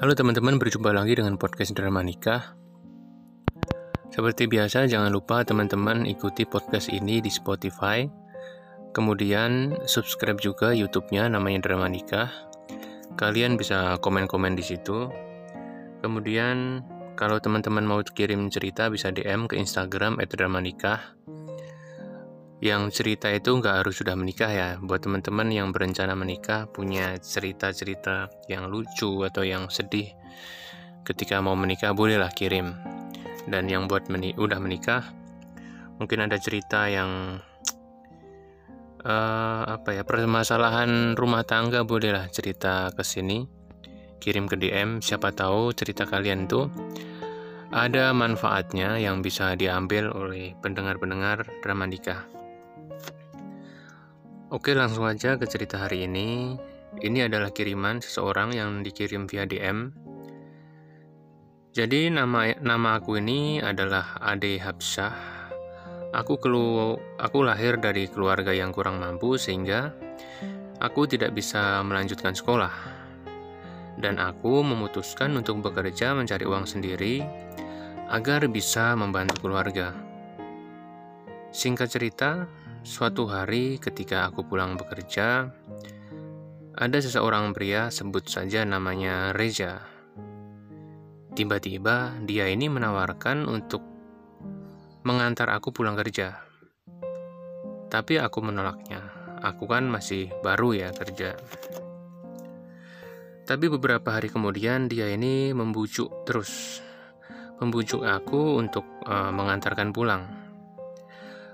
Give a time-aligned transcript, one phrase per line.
[0.00, 2.56] Halo teman-teman, berjumpa lagi dengan podcast Drama Nikah.
[4.08, 8.08] Seperti biasa, jangan lupa teman-teman ikuti podcast ini di Spotify.
[8.96, 12.32] Kemudian subscribe juga YouTube-nya namanya Drama Nikah.
[13.20, 15.12] Kalian bisa komen-komen di situ.
[16.00, 16.80] Kemudian
[17.12, 21.12] kalau teman-teman mau kirim cerita bisa DM ke Instagram @dramanikah
[22.60, 24.68] yang cerita itu nggak harus sudah menikah ya.
[24.84, 30.12] Buat teman-teman yang berencana menikah punya cerita-cerita yang lucu atau yang sedih
[31.08, 32.76] ketika mau menikah bolehlah kirim.
[33.48, 35.08] Dan yang buat meni udah menikah
[35.96, 37.40] mungkin ada cerita yang
[39.04, 43.48] uh, apa ya permasalahan rumah tangga bolehlah cerita ke sini.
[44.20, 46.68] Kirim ke DM siapa tahu cerita kalian tuh
[47.72, 52.39] ada manfaatnya yang bisa diambil oleh pendengar-pendengar drama nikah.
[54.50, 56.58] Oke, langsung aja ke cerita hari ini.
[56.98, 59.94] Ini adalah kiriman seseorang yang dikirim via DM.
[61.70, 65.14] Jadi nama nama aku ini adalah Ade Habsyah.
[66.18, 69.94] Aku kelu aku lahir dari keluarga yang kurang mampu sehingga
[70.82, 72.74] aku tidak bisa melanjutkan sekolah.
[74.02, 77.22] Dan aku memutuskan untuk bekerja mencari uang sendiri
[78.10, 79.94] agar bisa membantu keluarga.
[81.54, 85.52] Singkat cerita, Suatu hari ketika aku pulang bekerja,
[86.80, 89.84] ada seseorang pria sebut saja namanya Reza.
[91.36, 93.84] Tiba-tiba dia ini menawarkan untuk
[95.04, 96.40] mengantar aku pulang kerja.
[97.92, 99.12] Tapi aku menolaknya.
[99.44, 101.36] Aku kan masih baru ya kerja.
[103.44, 106.80] Tapi beberapa hari kemudian dia ini membujuk terus.
[107.60, 110.39] Membujuk aku untuk uh, mengantarkan pulang.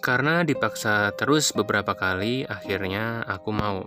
[0.00, 3.84] Karena dipaksa terus beberapa kali, akhirnya aku mau.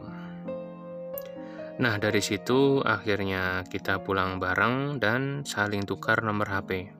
[1.81, 6.93] Nah, dari situ akhirnya kita pulang bareng dan saling tukar nomor HP.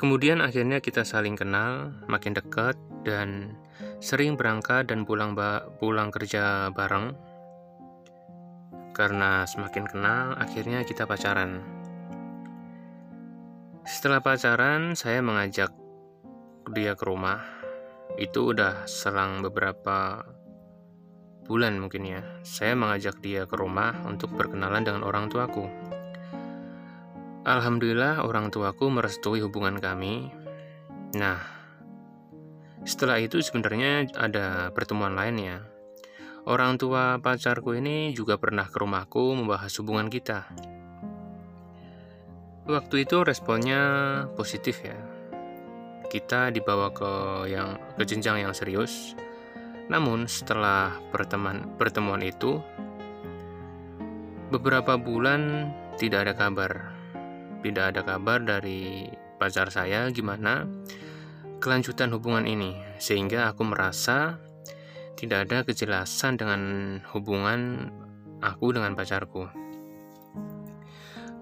[0.00, 2.74] Kemudian akhirnya kita saling kenal, makin dekat
[3.04, 3.52] dan
[4.00, 5.36] sering berangkat dan pulang
[5.76, 7.12] pulang kerja bareng.
[8.96, 11.60] Karena semakin kenal, akhirnya kita pacaran.
[13.84, 15.81] Setelah pacaran, saya mengajak
[16.70, 17.42] dia ke rumah
[18.14, 20.22] itu udah selang beberapa
[21.42, 22.22] bulan mungkin ya.
[22.46, 25.66] Saya mengajak dia ke rumah untuk berkenalan dengan orang tuaku.
[27.42, 30.30] Alhamdulillah orang tuaku merestui hubungan kami.
[31.18, 31.42] Nah
[32.86, 35.62] setelah itu sebenarnya ada pertemuan lainnya
[36.46, 40.50] orang tua pacarku ini juga pernah ke rumahku membahas hubungan kita.
[42.66, 43.82] Waktu itu responnya
[44.38, 45.11] positif ya
[46.12, 47.12] kita dibawa ke
[47.48, 49.16] yang ke jenjang yang serius.
[49.88, 52.60] Namun setelah pertemuan pertemuan itu
[54.52, 56.92] beberapa bulan tidak ada kabar.
[57.64, 59.08] Tidak ada kabar dari
[59.40, 60.68] pacar saya gimana
[61.62, 64.36] kelanjutan hubungan ini sehingga aku merasa
[65.16, 66.62] tidak ada kejelasan dengan
[67.14, 67.88] hubungan
[68.44, 69.48] aku dengan pacarku.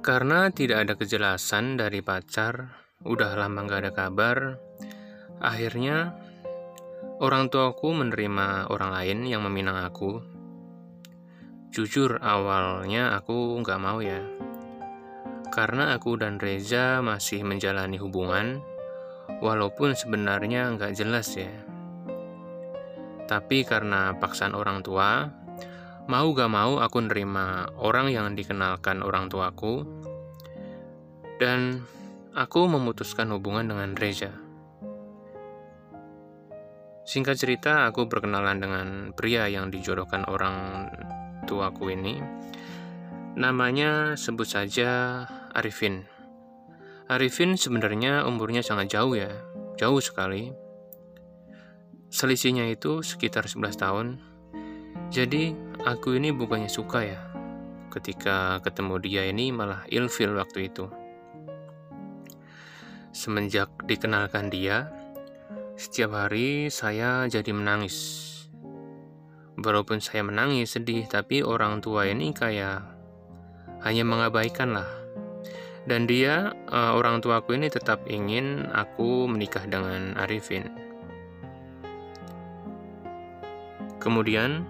[0.01, 4.61] Karena tidak ada kejelasan dari pacar Udah lama gak ada kabar.
[5.41, 6.21] Akhirnya,
[7.17, 10.21] orang tuaku menerima orang lain yang meminang aku.
[11.73, 14.21] Jujur, awalnya aku gak mau ya.
[15.49, 18.61] Karena aku dan Reza masih menjalani hubungan,
[19.41, 21.49] walaupun sebenarnya gak jelas ya.
[23.25, 25.25] Tapi karena paksaan orang tua,
[26.05, 29.89] mau gak mau aku nerima orang yang dikenalkan orang tuaku,
[31.41, 31.81] dan
[32.31, 34.31] aku memutuskan hubungan dengan Reza.
[37.03, 38.87] Singkat cerita, aku berkenalan dengan
[39.19, 40.87] pria yang dijodohkan orang
[41.51, 42.23] tuaku ini.
[43.35, 46.07] Namanya sebut saja Arifin.
[47.11, 49.31] Arifin sebenarnya umurnya sangat jauh ya,
[49.75, 50.55] jauh sekali.
[52.15, 54.07] Selisihnya itu sekitar 11 tahun.
[55.11, 57.19] Jadi, aku ini bukannya suka ya.
[57.91, 61.00] Ketika ketemu dia ini malah ilfil waktu itu.
[63.11, 64.87] Semenjak dikenalkan dia,
[65.75, 67.99] setiap hari saya jadi menangis.
[69.59, 72.87] Walaupun saya menangis sedih, tapi orang tua ini kayak
[73.83, 74.87] hanya mengabaikan lah.
[75.91, 80.71] Dan dia, uh, orang tuaku ini tetap ingin aku menikah dengan Arifin.
[83.99, 84.63] Kemudian,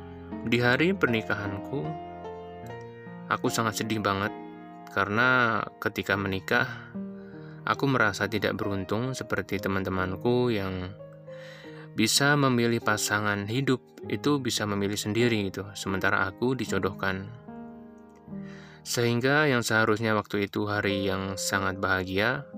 [0.49, 1.85] di hari pernikahanku,
[3.29, 4.33] aku sangat sedih banget
[4.97, 6.67] karena ketika menikah,
[7.69, 10.93] Aku merasa tidak beruntung seperti teman-temanku yang
[11.93, 17.29] bisa memilih pasangan hidup itu bisa memilih sendiri gitu, sementara aku dicodohkan.
[18.81, 22.49] Sehingga yang seharusnya waktu itu hari yang sangat bahagia,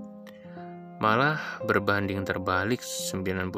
[1.02, 3.50] malah berbanding terbalik 99%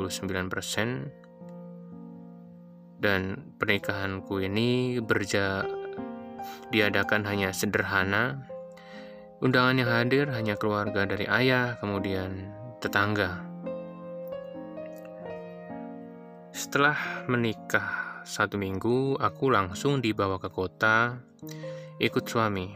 [3.04, 5.68] dan pernikahanku ini berja
[6.72, 8.48] diadakan hanya sederhana
[9.40, 13.42] undangan yang hadir hanya keluarga dari ayah kemudian tetangga
[16.54, 21.18] setelah menikah satu minggu aku langsung dibawa ke kota
[21.98, 22.70] ikut suami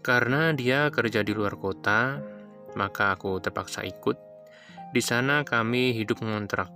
[0.00, 2.20] karena dia kerja di luar kota
[2.74, 4.16] maka aku terpaksa ikut.
[4.90, 6.70] Di sana kami hidup ngontrak,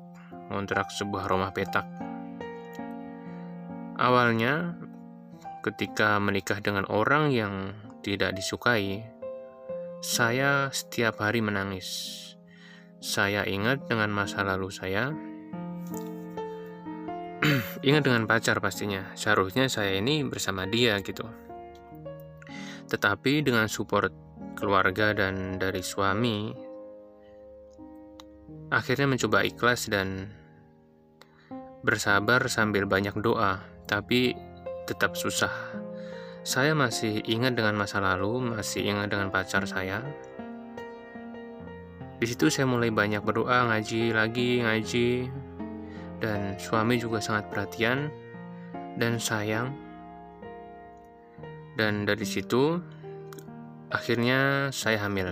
[0.50, 1.86] ngontrak sebuah rumah petak.
[3.94, 4.74] Awalnya,
[5.62, 9.00] ketika menikah dengan orang yang tidak disukai,
[10.04, 12.20] saya setiap hari menangis.
[13.00, 15.08] Saya ingat dengan masa lalu saya.
[17.88, 19.16] ingat dengan pacar pastinya.
[19.16, 21.24] Seharusnya saya ini bersama dia gitu.
[22.92, 24.12] Tetapi dengan support
[24.60, 26.52] keluarga dan dari suami
[28.68, 30.28] akhirnya mencoba ikhlas dan
[31.84, 34.32] bersabar sambil banyak doa, tapi
[34.88, 35.83] tetap susah.
[36.44, 40.04] Saya masih ingat dengan masa lalu, masih ingat dengan pacar saya.
[42.20, 45.08] Di situ saya mulai banyak berdoa, ngaji lagi, ngaji,
[46.20, 48.12] dan suami juga sangat perhatian
[49.00, 49.72] dan sayang.
[51.74, 52.78] Dan dari situ
[53.94, 55.30] Akhirnya saya hamil.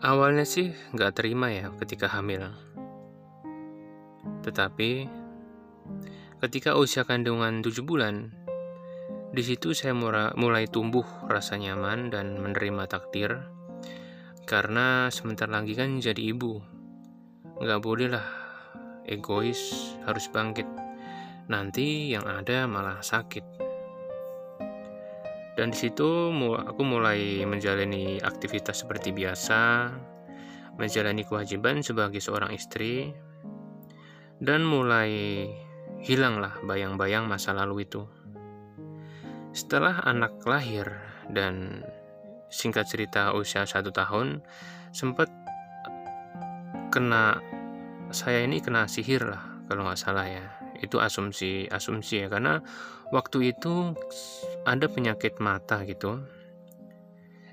[0.00, 2.48] Awalnya sih nggak terima ya ketika hamil.
[4.40, 5.04] Tetapi
[6.40, 8.32] ketika usia kandungan 7 bulan,
[9.34, 9.92] di situ saya
[10.38, 13.42] mulai tumbuh rasa nyaman dan menerima takdir.
[14.46, 16.62] Karena sebentar lagi kan jadi ibu.
[17.58, 18.26] Nggak boleh lah
[19.04, 20.66] egois, harus bangkit.
[21.50, 23.74] Nanti yang ada malah sakit
[25.54, 29.86] dan di situ aku mulai menjalani aktivitas seperti biasa,
[30.74, 33.14] menjalani kewajiban sebagai seorang istri,
[34.42, 35.46] dan mulai
[36.02, 38.02] hilanglah bayang-bayang masa lalu itu.
[39.54, 40.90] Setelah anak lahir
[41.30, 41.86] dan
[42.50, 44.42] singkat cerita usia satu tahun,
[44.90, 45.30] sempat
[46.90, 47.38] kena
[48.10, 50.42] saya ini kena sihir lah kalau nggak salah ya.
[50.82, 52.58] Itu asumsi asumsi ya karena
[53.14, 53.94] waktu itu
[54.66, 56.18] ada penyakit mata gitu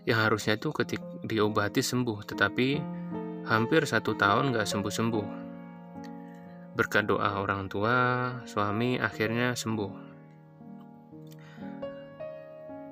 [0.09, 2.67] yang harusnya itu ketik diobati sembuh tetapi
[3.45, 5.27] hampir satu tahun nggak sembuh sembuh
[6.73, 7.95] berkat doa orang tua
[8.49, 10.10] suami akhirnya sembuh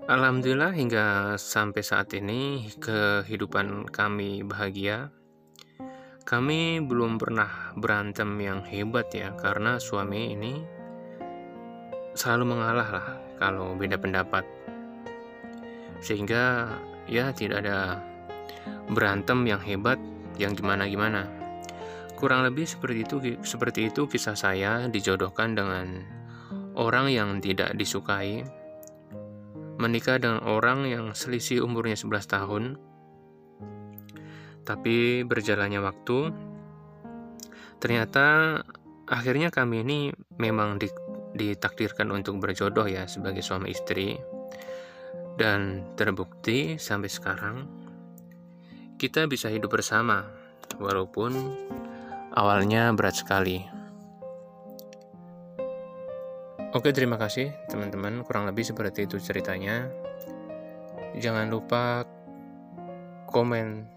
[0.10, 5.14] Alhamdulillah hingga sampai saat ini kehidupan kami bahagia
[6.30, 10.62] kami belum pernah berantem yang hebat ya, karena suami ini
[12.14, 13.08] selalu mengalah lah
[13.42, 14.46] kalau beda pendapat.
[16.06, 16.70] Sehingga
[17.10, 17.98] ya tidak ada
[18.94, 19.98] berantem yang hebat
[20.38, 21.26] yang gimana-gimana.
[22.14, 26.06] Kurang lebih seperti itu seperti itu kisah saya dijodohkan dengan
[26.78, 28.46] orang yang tidak disukai.
[29.80, 32.64] Menikah dengan orang yang selisih umurnya 11 tahun
[34.70, 36.30] tapi berjalannya waktu,
[37.82, 38.62] ternyata
[39.10, 40.00] akhirnya kami ini
[40.38, 40.78] memang
[41.34, 44.14] ditakdirkan untuk berjodoh ya sebagai suami istri.
[45.40, 47.58] Dan terbukti sampai sekarang
[49.02, 50.28] kita bisa hidup bersama
[50.78, 51.34] walaupun
[52.38, 53.79] awalnya berat sekali.
[56.70, 58.22] Oke, terima kasih teman-teman.
[58.22, 59.90] Kurang lebih seperti itu ceritanya.
[61.18, 62.06] Jangan lupa
[63.26, 63.90] komen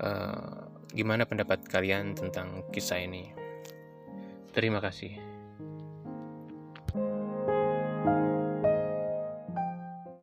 [0.00, 0.64] uh,
[0.96, 3.36] gimana pendapat kalian tentang kisah ini.
[4.56, 5.31] Terima kasih.